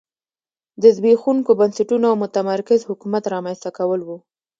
[0.81, 4.09] د زبېښونکو بنسټونو او متمرکز حکومت رامنځته کول و